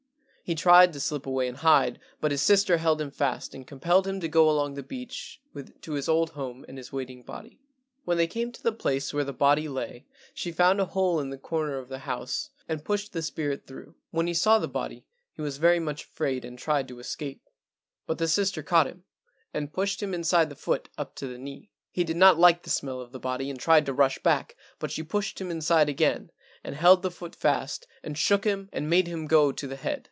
[0.43, 4.05] He tried to slip away and hide, but his sister held him fast and compelled
[4.05, 5.39] him to go along the beach
[5.79, 7.61] to his old home and his waiting body.
[8.03, 11.29] When they came to the place where the body lay she found a hole in
[11.29, 13.95] the corner of the house and pushed the spirit through.
[14.09, 17.47] When he saw the body he was very much afraid and tried to escape,
[18.05, 19.05] but the sister caught him
[19.53, 21.69] and pushed him inside the foot up to the knee.
[21.93, 24.91] He did not like the smell of the body and tried to rush back, but
[24.91, 26.29] she pushed him inside again
[26.61, 29.99] and held the foot fast and shook him and made him go to the head.